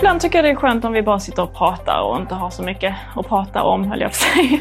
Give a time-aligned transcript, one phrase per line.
[0.00, 2.50] ibland tycker jag det är skönt om vi bara sitter och pratar och inte har
[2.50, 4.58] så mycket att prata om, höll jag på säga.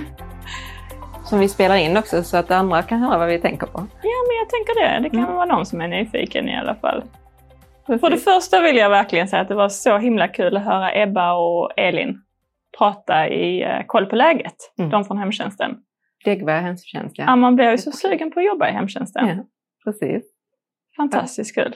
[1.26, 3.80] Som vi spelar in också så att andra kan höra vad vi tänker på.
[4.04, 5.00] Ja, men jag tänker det.
[5.04, 5.36] Det kan mm.
[5.36, 7.04] vara någon som är nyfiken i alla fall.
[7.86, 8.02] Precis.
[8.02, 11.02] För det första vill jag verkligen säga att det var så himla kul att höra
[11.02, 12.22] Ebba och Elin
[12.78, 14.90] prata i uh, Koll på läget, mm.
[14.90, 15.78] de från hemtjänsten.
[16.26, 17.24] Degberga hemtjänst, ja.
[17.28, 17.36] ja.
[17.36, 19.28] Man blir ju så sugen på att jobba i hemtjänsten.
[19.28, 19.44] Ja,
[19.84, 20.24] precis.
[20.98, 21.76] Fantastiskt kul.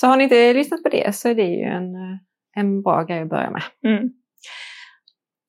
[0.00, 2.18] Så har ni inte lyssnat på det så är det ju en, eh,
[2.58, 3.62] en bra grej att börja med.
[3.84, 4.08] Mm.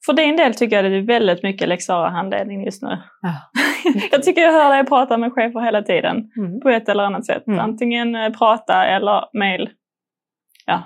[0.06, 2.98] För din del tycker jag det är väldigt mycket lex handledning just nu.
[3.22, 3.52] Ja.
[4.12, 6.60] jag tycker jag hör dig prata med chefer hela tiden mm.
[6.60, 7.48] på ett eller annat sätt.
[7.48, 7.60] Mm.
[7.60, 9.70] Antingen eh, prata eller mail.
[10.66, 10.84] Ja,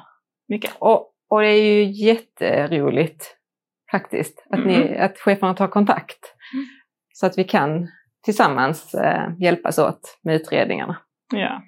[0.49, 0.71] mycket.
[0.79, 3.35] Och, och det är ju jätteroligt
[3.91, 5.05] faktiskt att, ni, mm.
[5.05, 6.35] att cheferna tar kontakt.
[6.53, 6.65] Mm.
[7.13, 7.87] Så att vi kan
[8.25, 10.97] tillsammans eh, hjälpas åt med utredningarna.
[11.33, 11.61] Ja.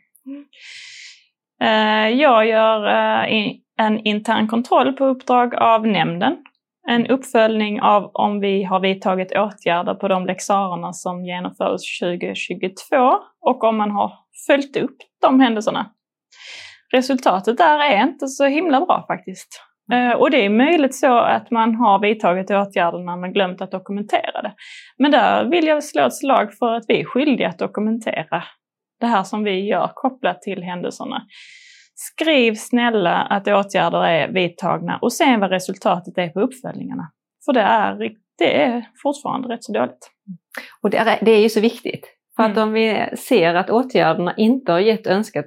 [1.62, 6.38] Eh, jag gör eh, en intern kontroll på uppdrag av nämnden.
[6.88, 12.76] En uppföljning av om vi har vidtagit åtgärder på de läxarerna som genomfördes 2022
[13.42, 14.14] och om man har
[14.48, 15.92] följt upp de händelserna.
[16.94, 19.62] Resultatet där är inte så himla bra faktiskt.
[19.94, 24.42] Eh, och det är möjligt så att man har vidtagit åtgärderna men glömt att dokumentera
[24.42, 24.54] det.
[24.98, 28.44] Men där vill jag slå ett slag för att vi är skyldiga att dokumentera
[29.06, 31.22] det här som vi gör kopplat till händelserna.
[31.96, 37.12] Skriv snälla att åtgärder är vidtagna och sen vad resultatet är på uppföljningarna.
[37.46, 40.12] För det är, det är fortfarande rätt så dåligt.
[40.82, 42.08] Och det är, det är ju så viktigt.
[42.36, 42.52] För mm.
[42.52, 45.46] att om vi ser att åtgärderna inte har gett önskat,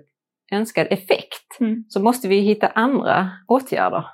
[0.52, 1.84] önskad effekt mm.
[1.88, 4.04] så måste vi hitta andra åtgärder.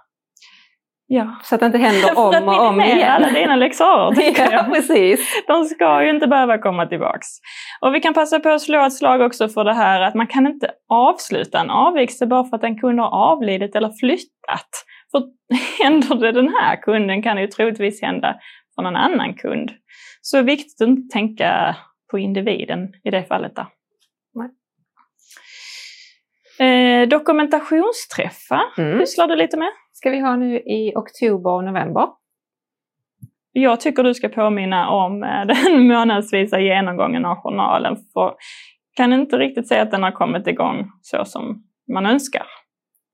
[1.15, 1.41] Ja.
[1.43, 3.11] Så att det inte händer om och om igen.
[3.11, 3.87] alla dina läxor,
[4.53, 5.45] ja, precis.
[5.47, 7.27] De ska ju inte behöva komma tillbaks.
[7.81, 10.27] Och vi kan passa på att slå ett slag också för det här att man
[10.27, 14.71] kan inte avsluta en avvikelse bara för att en kund har avlidit eller flyttat.
[15.11, 15.22] För
[15.83, 18.37] händer det den här kunden kan det ju troligtvis hända
[18.75, 19.71] för någon annan kund.
[20.21, 21.77] Så viktigt att inte tänka
[22.11, 23.53] på individen i det fallet.
[23.56, 23.67] Där.
[26.59, 28.99] Eh, dokumentationsträffar mm.
[28.99, 29.71] pysslar du lite med?
[30.04, 32.09] Ska vi ha nu i oktober och november.
[33.53, 37.97] Jag tycker du ska påminna om eh, den månadsvisa genomgången av journalen.
[38.12, 38.34] För
[38.97, 42.47] kan inte riktigt säga att den har kommit igång så som man önskar.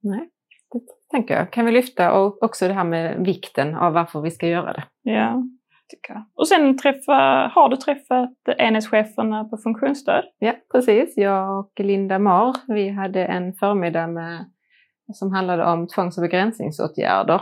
[0.02, 0.28] Nej,
[0.72, 0.80] det
[1.10, 1.52] tänker jag.
[1.52, 4.84] Kan vi lyfta och också det här med vikten av varför vi ska göra det.
[5.02, 5.42] Ja,
[5.88, 6.24] tycker jag.
[6.34, 10.24] Och sen träffa, har du träffat enhetscheferna på funktionsstöd?
[10.38, 11.16] Ja, precis.
[11.16, 14.44] Jag och Linda Mar, vi hade en förmiddag med
[15.12, 17.40] som handlade om tvångs och begränsningsåtgärder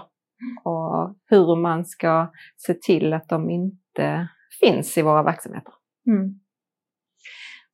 [0.64, 4.28] och hur man ska se till att de inte
[4.60, 5.72] finns i våra verksamheter.
[6.06, 6.40] Mm.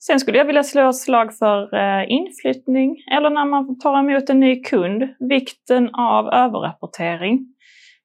[0.06, 4.30] Sen skulle jag vilja slå ett slag för eh, inflyttning eller när man tar emot
[4.30, 7.46] en ny kund, vikten av överrapportering.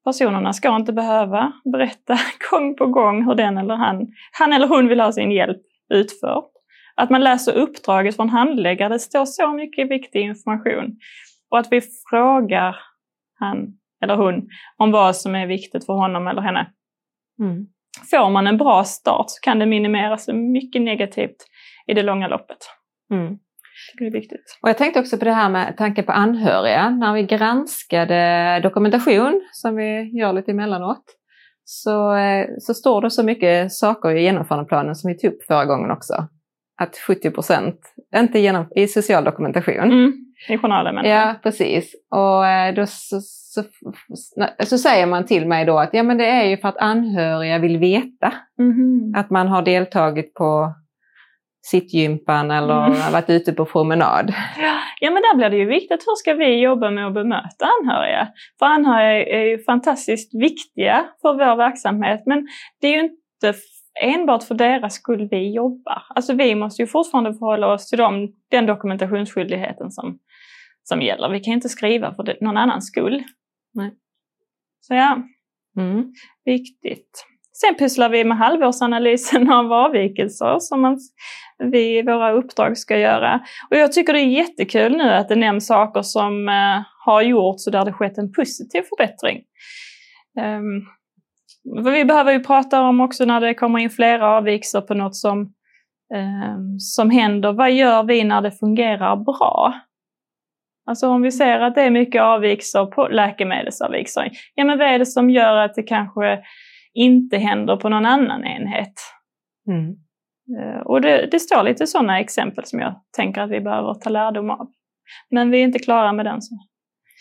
[0.03, 2.17] Personerna ska inte behöva berätta
[2.51, 5.61] gång på gång hur den eller han, han eller hon vill ha sin hjälp
[5.93, 6.43] utförd.
[6.95, 10.97] Att man läser uppdraget från handläggare, det står så mycket viktig information.
[11.51, 12.75] Och att vi frågar
[13.39, 16.71] han eller hon om vad som är viktigt för honom eller henne.
[17.39, 17.65] Mm.
[18.11, 21.35] Får man en bra start så kan det minimeras mycket negativt
[21.87, 22.57] i det långa loppet.
[23.11, 23.37] Mm.
[23.97, 24.59] Det är viktigt.
[24.61, 26.89] Och jag tänkte också på det här med tanke på anhöriga.
[26.89, 31.03] När vi granskade dokumentation, som vi gör lite emellanåt,
[31.63, 35.65] så, eh, så står det så mycket saker i genomförandeplanen som vi tog upp förra
[35.65, 36.27] gången också.
[36.81, 37.79] Att 70 procent,
[38.15, 40.95] inte genom, i social dokumentation, mm i journalen.
[40.95, 41.05] Men.
[41.05, 41.95] Ja, precis.
[42.11, 43.63] Och eh, då så, så,
[44.65, 47.59] så, säger man till mig då att ja, men det är ju för att anhöriga
[47.59, 49.13] vill veta mm.
[49.15, 50.73] att man har deltagit på
[51.61, 53.11] sittgympan eller mm.
[53.11, 54.33] varit ute på promenad.
[55.01, 56.03] Ja, men där blir det ju viktigt.
[56.07, 58.27] Hur ska vi jobba med att bemöta anhöriga?
[58.59, 62.47] För anhöriga är ju fantastiskt viktiga för vår verksamhet, men
[62.81, 63.53] det är ju inte
[64.01, 66.03] enbart för deras skull vi jobbar.
[66.15, 70.19] Alltså vi måste ju fortfarande förhålla oss till dem, den dokumentationsskyldigheten som,
[70.89, 71.29] som gäller.
[71.29, 73.23] Vi kan inte skriva för någon annans skull.
[73.73, 73.91] Nej.
[74.81, 75.17] Så ja,
[75.77, 76.13] mm.
[76.45, 77.25] viktigt.
[77.61, 80.97] Sen pysslar vi med halvårsanalysen av avvikelser som
[81.71, 83.39] vi i våra uppdrag ska göra.
[83.69, 87.67] Och jag tycker det är jättekul nu att det nämns saker som eh, har gjorts
[87.67, 89.43] och där det skett en positiv förbättring.
[90.39, 90.85] Um,
[91.83, 95.41] vi behöver ju prata om också när det kommer in flera avvikelser på något som,
[96.15, 97.53] eh, som händer.
[97.53, 99.73] Vad gör vi när det fungerar bra?
[100.85, 104.99] Alltså om vi ser att det är mycket avvikelser på läkemedelsavvikelser, ja men vad är
[104.99, 106.39] det som gör att det kanske
[106.93, 108.93] inte händer på någon annan enhet?
[109.67, 109.95] Mm.
[110.59, 114.09] Eh, och det, det, står lite sådana exempel som jag tänker att vi behöver ta
[114.09, 114.67] lärdom av.
[115.29, 116.41] Men vi är inte klara med den.
[116.41, 116.55] Så.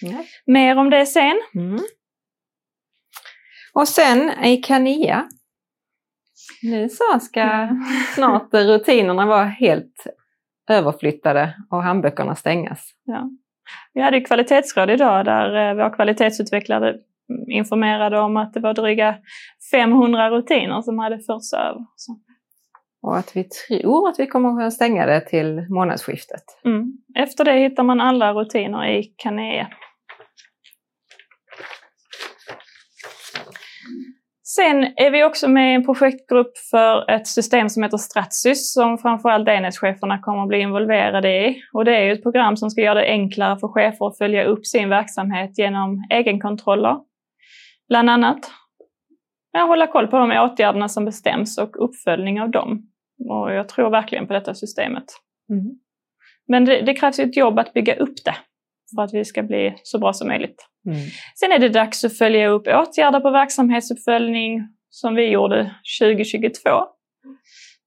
[0.03, 0.27] Nej.
[0.47, 1.41] Mer om det sen.
[1.55, 1.81] Mm.
[3.73, 5.29] Och sen i Kania.
[6.63, 7.69] Nu så ska
[8.15, 10.07] snart rutinerna vara helt
[10.71, 12.91] överflyttade och handböckerna stängas.
[13.05, 13.31] Ja.
[13.95, 16.95] Vi hade kvalitetsråd idag där eh, vår kvalitetsutvecklare
[17.49, 19.17] informerade om att det var dryga
[19.71, 21.87] 500 rutiner som hade förts över.
[21.97, 22.19] Så.
[23.03, 26.43] Och att vi tror att vi kommer att kunna stänga det till månadsskiftet.
[26.65, 26.93] Mm.
[27.15, 29.69] Efter det hittar man alla rutiner i Canea.
[34.51, 38.99] Sen är vi också med i en projektgrupp för ett system som heter Stratsys som
[38.99, 41.63] framförallt enhetscheferna kommer att bli involverade i.
[41.73, 44.67] Och det är ett program som ska göra det enklare för chefer att följa upp
[44.67, 46.97] sin verksamhet genom egenkontroller.
[47.89, 48.39] Bland annat
[49.53, 52.83] ja, hålla koll på de åtgärderna som bestäms och uppföljning av dem.
[53.31, 55.05] Och jag tror verkligen på detta systemet.
[55.51, 55.65] Mm.
[56.47, 58.35] Men det, det krävs ju ett jobb att bygga upp det
[58.97, 60.67] för att vi ska bli så bra som möjligt.
[60.87, 60.99] Mm.
[61.35, 66.71] Sen är det dags att följa upp åtgärder på verksamhetsuppföljning som vi gjorde 2022.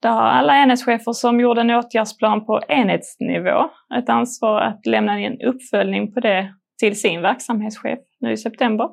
[0.02, 5.42] Där har alla enhetschefer som gjorde en åtgärdsplan på enhetsnivå ett ansvar att lämna en
[5.42, 8.90] uppföljning på det till sin verksamhetschef nu i september.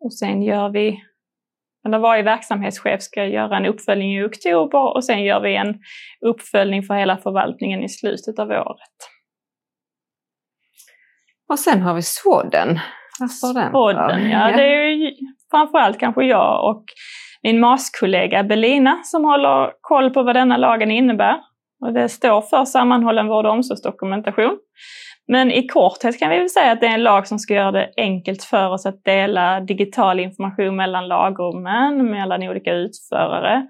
[0.00, 1.00] Och sen gör vi,
[1.86, 5.78] eller varje verksamhetschef ska göra en uppföljning i oktober och sen gör vi en
[6.20, 9.13] uppföljning för hela förvaltningen i slutet av året.
[11.48, 12.80] Och sen har vi Swodden.
[13.20, 13.72] Vad står den?
[13.72, 14.56] Podden, ja.
[14.56, 15.12] Det är ju
[15.50, 16.84] framförallt kanske jag och
[17.42, 21.36] min MAS-kollega Belina som håller koll på vad denna lagen innebär.
[21.80, 24.58] Och det står för sammanhållen vård och omsorgsdokumentation.
[25.28, 27.72] Men i korthet kan vi väl säga att det är en lag som ska göra
[27.72, 33.66] det enkelt för oss att dela digital information mellan lagrummen, mellan olika utförare.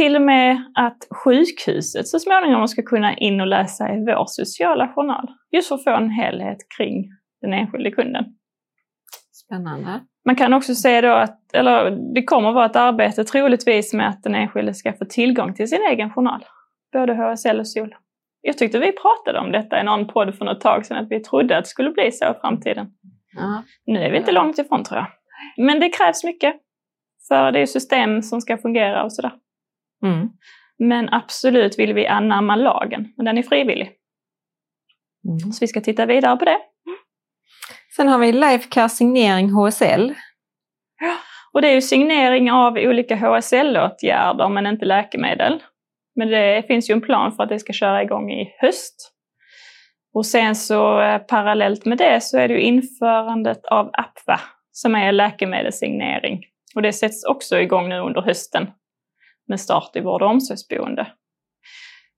[0.00, 4.92] Till och med att sjukhuset så småningom ska kunna in och läsa i vår sociala
[4.94, 5.26] journal.
[5.50, 7.08] Just för att få en helhet kring
[7.40, 8.24] den enskilde kunden.
[9.32, 10.00] Spännande.
[10.24, 14.22] Man kan också se då att, eller det kommer vara ett arbete troligtvis med att
[14.22, 16.44] den enskilde ska få tillgång till sin egen journal.
[16.92, 17.94] Både HSL och SOL.
[18.40, 21.20] Jag tyckte vi pratade om detta i någon podd för något tag sedan, att vi
[21.20, 22.86] trodde att det skulle bli så i framtiden.
[23.36, 23.62] Ja.
[23.86, 25.06] Nu är vi inte långt ifrån tror jag.
[25.66, 26.54] Men det krävs mycket.
[27.28, 29.32] För det är system som ska fungera och sådär.
[30.04, 30.28] Mm.
[30.78, 33.90] Men absolut vill vi anamma lagen, men den är frivillig.
[35.28, 35.52] Mm.
[35.52, 36.58] Så vi ska titta vidare på det.
[37.96, 40.14] Sen har vi Lifecare signering HSL.
[41.52, 45.62] Och det är ju signering av olika HSL-åtgärder men inte läkemedel.
[46.14, 49.12] Men det finns ju en plan för att det ska köra igång i höst.
[50.14, 54.40] Och sen så eh, parallellt med det så är det ju införandet av APVA
[54.72, 56.40] som är läkemedelssignering.
[56.74, 58.70] Och det sätts också igång nu under hösten
[59.50, 61.06] med start i vård och omsorgsboende.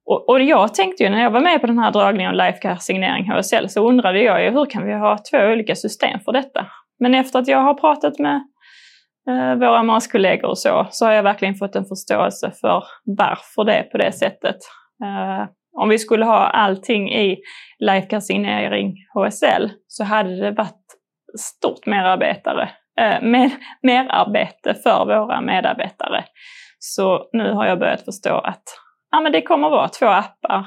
[0.07, 2.79] Och, och jag tänkte ju när jag var med på den här dragningen om Lifecare
[2.79, 6.67] signering HSL så undrade jag ju hur kan vi ha två olika system för detta?
[7.01, 8.43] Men efter att jag har pratat med
[9.29, 13.75] eh, våra MAS-kollegor och så, så har jag verkligen fått en förståelse för varför det
[13.75, 14.57] är på det sättet.
[15.05, 15.47] Eh,
[15.79, 17.39] om vi skulle ha allting i
[17.79, 20.85] Lifecare signering HSL så hade det varit
[21.39, 22.71] stort merarbetare,
[23.01, 23.51] eh, med,
[23.83, 26.25] merarbete för våra medarbetare.
[26.85, 28.63] Så nu har jag börjat förstå att
[29.11, 30.67] ja, men det kommer att vara två appar.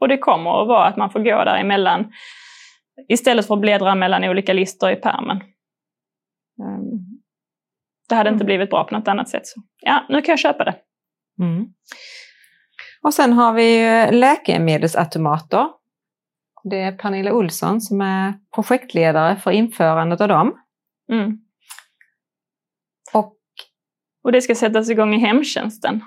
[0.00, 2.12] Och det kommer att vara att man får gå däremellan
[3.08, 5.36] istället för att bläddra mellan olika listor i pärmen.
[6.62, 7.20] Um,
[8.08, 8.46] det hade inte Mm.
[8.46, 9.46] blivit bra på något annat sätt.
[9.46, 9.60] Så.
[9.80, 10.74] Ja, nu kan jag köpa det.
[11.40, 11.66] Mm.
[13.02, 15.68] Och sen har vi ju läkemedelsautomater.
[16.64, 20.58] Det är Pernilla Olsson som är projektledare för införandet av dem.
[21.12, 21.38] Mm.
[24.26, 26.04] Och det ska sättas igång i hemtjänsten.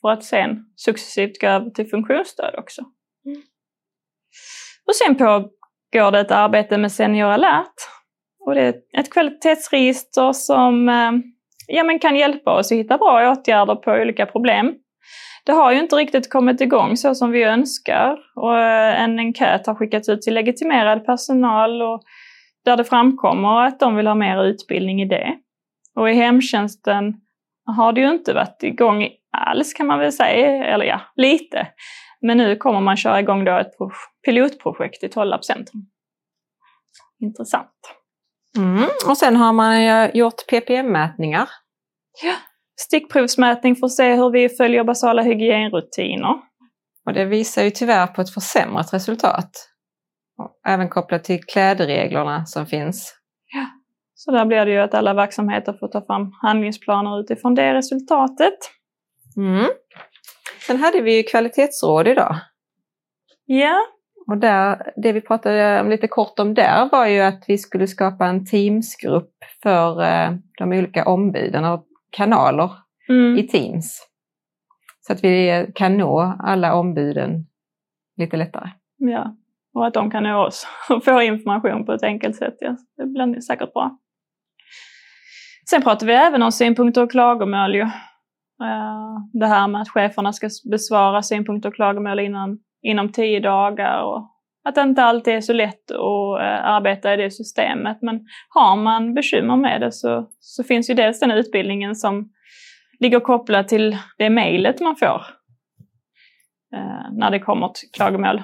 [0.00, 2.82] För att sen successivt gå över till funktionsstöd också.
[4.86, 7.74] Och sen pågår det ett arbete med Senior alert.
[8.46, 11.12] Och det är ett kvalitetsregister som eh,
[11.66, 14.74] ja, men kan hjälpa oss att hitta bra åtgärder på olika problem.
[15.46, 18.18] Det har ju inte riktigt kommit igång så som vi önskar.
[18.34, 22.02] Och eh, en enkät har skickats ut till legitimerad personal och
[22.64, 25.34] där det framkommer att de vill ha mer utbildning i det.
[25.96, 27.20] Och i hemtjänsten
[27.66, 31.68] har det ju inte varit igång alls kan man väl säga, eller ja, lite.
[32.20, 33.90] Men nu kommer man köra igång då ett pro-
[34.24, 35.86] pilotprojekt i Tollarp centrum.
[37.20, 37.70] Intressant.
[38.56, 38.84] Mm.
[39.08, 41.48] Och sen har man gjort ppm-mätningar.
[42.80, 46.34] Stickprovsmätning för att se hur vi följer basala hygienrutiner.
[47.06, 49.50] Och det visar ju tyvärr på ett försämrat resultat.
[50.66, 53.14] Även kopplat till klädreglerna som finns.
[54.14, 58.58] Så där blir det ju att alla verksamheter får ta fram handlingsplaner utifrån det resultatet.
[59.36, 59.66] Mm.
[60.66, 62.36] Sen hade vi ju kvalitetsråd idag.
[63.46, 63.80] Ja,
[64.26, 67.86] Och där, det vi pratade om lite kort om där var ju att vi skulle
[67.86, 72.70] skapa en Teamsgrupp för eh, de olika ombuden och kanaler
[73.08, 73.38] Mm.
[73.38, 74.06] i Teams.
[75.00, 77.46] Så att vi kan nå alla ombuden
[78.16, 78.68] lite lättare.
[78.96, 79.36] Ja,
[79.74, 82.56] och att de kan nå oss och få information på ett enkelt sätt.
[82.60, 82.76] Ja.
[82.96, 83.98] Det blir säkert bra.
[85.70, 87.74] Sen pratar vi även om synpunkter och klagomål.
[87.74, 87.80] Ju.
[87.80, 94.02] Eh, Det här med att cheferna ska besvara synpunkter och klagomål innan, inom tio dagar.
[94.02, 94.30] Och
[94.68, 97.98] att det inte alltid är så lätt att eh, arbeta i det systemet.
[98.02, 102.30] Men har man bekymmer med det så, så finns ju dels den utbildningen som
[103.00, 105.22] ligger kopplad till det mejlet man får
[106.76, 108.42] eh, när det kommer till klagomål.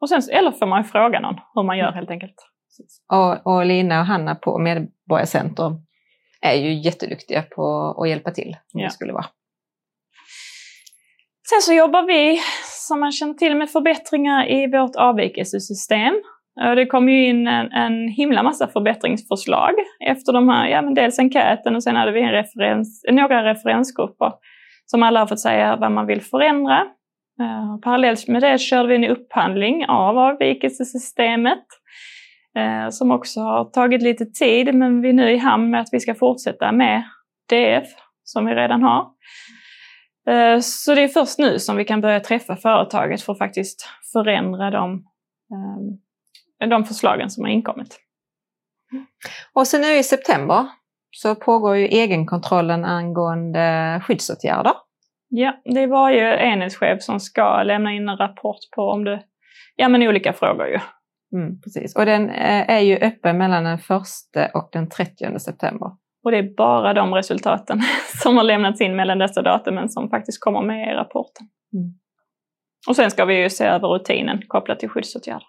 [0.00, 2.34] Och sen, eller får man fråga någon hur man gör helt enkelt.
[3.12, 5.72] Och, och Lina och Hanna på Medborgarcenter
[6.46, 8.84] är ju jätteduktiga på att hjälpa till Ja.
[8.84, 9.26] det skulle vara.
[11.50, 16.14] Sen så jobbar vi, som man känner till, med förbättringar i vårt avvikelsesystem.
[16.76, 19.70] Det kom ju in en, en himla massa förbättringsförslag
[20.06, 24.32] efter de här, ja men dels enkäten och sen hade vi en referens, några referensgrupper
[24.86, 26.80] som alla har fått säga vad man vill förändra.
[27.40, 31.64] Eh, parallellt med det körde vi en upphandling av avvikelsesystemet
[32.90, 36.00] som också har tagit lite tid men vi är nu i hamn med att vi
[36.00, 37.02] ska fortsätta med
[37.50, 37.88] DF
[38.24, 39.06] som vi redan har.
[40.28, 43.88] Eh, Så det är först nu som vi kan börja träffa företaget för att faktiskt
[44.12, 45.04] förändra de,
[46.62, 48.00] eh, de förslagen som har inkommit.
[49.52, 50.66] Och sen nu i september
[51.10, 54.72] så pågår ju egenkontrollen angående skyddsåtgärder.
[55.28, 59.22] Ja, det är varje enhetschef som ska lämna in en rapport på om det,
[59.76, 60.78] ja men olika frågor ju.
[61.32, 61.96] Mm, precis.
[61.96, 65.90] Och den eh, är ju öppen mellan den 1 och den 30 september.
[66.24, 67.80] Och det är bara de resultaten
[68.22, 71.46] som har lämnats in mellan dessa datumen som faktiskt kommer med i rapporten.
[71.72, 71.94] Mm.
[72.88, 75.46] Och sen ska vi ju se över rutinen kopplat till skyddsåtgärder.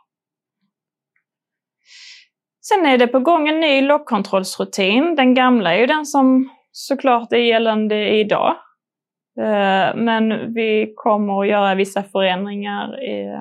[2.62, 5.16] Sen är det på gång en ny lockkontrollsrutin.
[5.16, 8.56] Den gamla är ju den som såklart är gällande idag.
[9.40, 13.36] Eh, Men vi kommer att göra vissa förändringar i,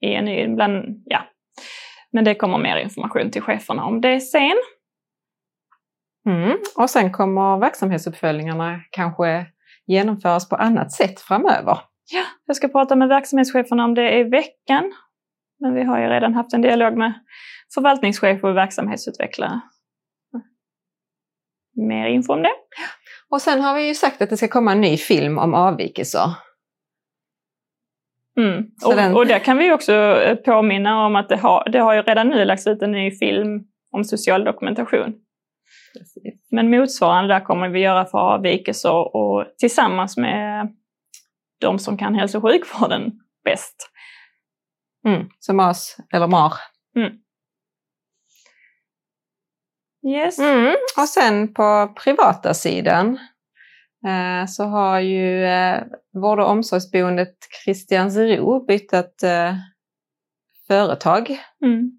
[0.00, 1.20] i en ny, bland, ja.
[2.12, 4.56] Men det kommer mer information till cheferna om det sen.
[6.28, 6.58] Mm.
[6.76, 9.46] Och sen kommer verksamhetsuppföljningarna kanske
[9.86, 11.78] genomföras på annat sätt framöver.
[12.12, 14.92] Ja, jag ska prata med verksamhetscheferna om det i veckan.
[15.60, 17.12] Men vi har ju redan haft en dialog med
[17.74, 19.60] förvaltningschefer och verksamhetsutvecklare.
[21.88, 22.52] Mer info om det.
[23.30, 26.30] Och sen har vi ju sagt att det ska komma en ny film om avvikelser.
[28.36, 28.64] Mm.
[28.84, 31.94] Och, den- och där kan vi också eh, påminna om att det har, det har
[31.94, 35.14] ju redan nu lagts ut en ny film om social dokumentation.
[36.50, 40.68] Men motsvarande där kommer vi göra för avvikelser och tillsammans med
[41.60, 43.12] de som kan hälso och sjukvården
[43.44, 43.90] bäst.
[45.06, 45.28] Mm.
[45.38, 46.52] Så MAS, eller MAR.
[50.08, 50.38] Yes.
[50.38, 50.74] Mm.
[50.98, 53.18] Och sen på privata sidan
[54.46, 55.82] så har ju eh,
[56.12, 57.34] vård och omsorgsboendet
[57.64, 59.54] Christiansro bytt eh,
[60.66, 61.38] företag.
[61.64, 61.90] Mm.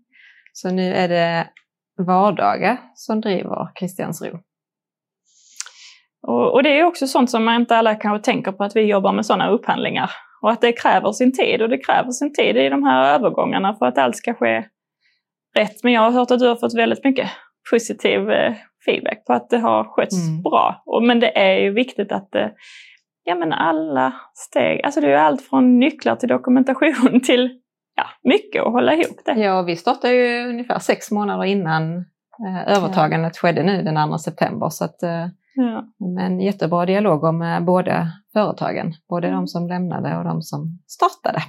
[0.53, 1.47] Så nu är det
[1.97, 4.39] Vardaga som driver Christiansro.
[6.27, 8.81] Och, och det är också sånt som man inte alla kanske tänker på att vi
[8.81, 10.11] jobbar med sådana upphandlingar.
[10.41, 13.75] Och att det kräver sin tid och det kräver sin tid i de här övergångarna
[13.75, 14.65] för att allt ska ske
[15.57, 15.83] rätt.
[15.83, 17.29] Men jag har hört att du har fått väldigt mycket
[17.71, 18.55] positiv eh,
[18.87, 20.41] feedback på att det har skötts Mm.
[20.41, 20.83] bra.
[20.85, 22.47] Och, men det är ju viktigt att eh,
[23.23, 27.49] ja, men alla steg, alltså det är ju allt från nycklar till dokumentation till
[27.95, 29.33] ja, mycket att hålla ihop det.
[29.33, 31.97] Ja, vi startade ju ungefär sex månader innan
[32.47, 34.69] eh, övertagandet skedde nu den 2 september.
[34.69, 35.27] Så att, eh,
[35.59, 35.83] Ja.
[36.17, 38.93] men jättebra dialoger med båda företagen.
[39.09, 39.39] Både Mm.
[39.39, 41.39] de som lämnade och de som startade.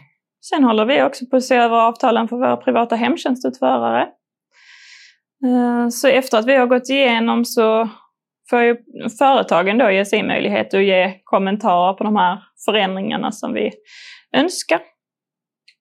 [0.40, 4.06] Sen håller vi också på att se över avtalen för våra privata hemtjänstutförare.
[5.44, 7.88] Eh, så efter att vi har gått igenom så
[8.50, 8.76] får ju
[9.18, 13.70] företagen då ge sin möjlighet att ge kommentarer på de här förändringarna som vi
[14.36, 14.80] önskar.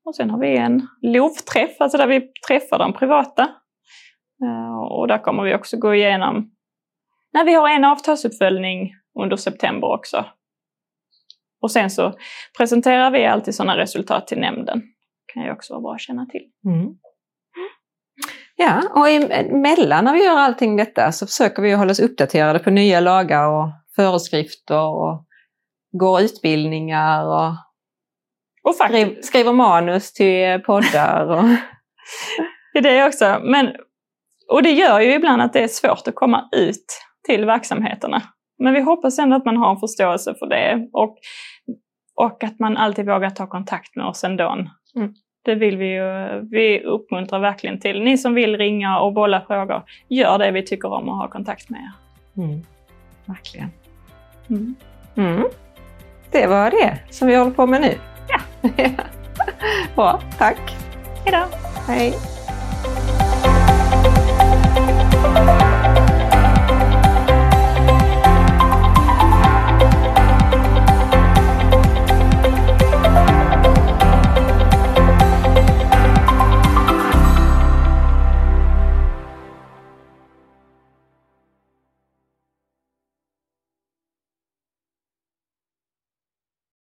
[0.06, 3.42] Och sen har vi en LOV-träff, alltså där vi träffar de privata.
[4.44, 6.52] Eh, och där kommer vi också gå igenom,
[7.34, 10.26] när vi har en avtalsuppföljning under september också.
[11.62, 12.14] Och sen så
[12.58, 14.80] presenterar vi alltid sådana resultat till nämnden.
[14.80, 16.46] Det kan ju också vara bra att känna till.
[16.66, 16.98] Mm.
[18.60, 22.70] Ja, och emellan när vi gör allting detta så försöker vi hålla oss uppdaterade på
[22.70, 25.26] nya lagar och föreskrifter och
[25.92, 27.54] går utbildningar och
[28.64, 31.28] Och skriv, skriver manus till poddar.
[31.28, 31.44] Och,
[32.74, 33.40] det är det också.
[33.44, 33.76] Men,
[34.52, 38.22] och det gör ju ibland att det är svårt att komma ut till verksamheterna.
[38.60, 41.18] Men vi hoppas ändå att man har en förståelse för det och,
[42.16, 44.54] och att man alltid vågar ta kontakt med oss ändå.
[44.96, 45.14] Mm.
[45.48, 48.04] Det vill vi ju, vi uppmuntrar verkligen till.
[48.04, 51.70] Ni som vill ringa och bolla frågor, gör det vi tycker om att ha kontakt
[51.70, 52.44] med er.
[52.44, 52.62] Mm.
[53.25, 53.70] Verkligen.
[54.50, 54.75] Mm.
[55.16, 55.44] Mm.
[56.32, 57.94] Det var det som vi håller på med nu.
[58.27, 58.39] Ja.
[59.96, 60.75] Bra, tack.
[61.25, 61.46] Hejdå!
[61.88, 62.37] Hej.